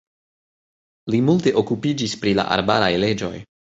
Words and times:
Li 1.15 1.21
multe 1.29 1.55
okupiĝis 1.65 2.19
pri 2.25 2.37
la 2.43 2.51
arbaraj 2.61 2.93
leĝoj. 3.09 3.37